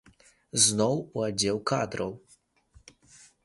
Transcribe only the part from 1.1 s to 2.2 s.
у аддзел кадраў.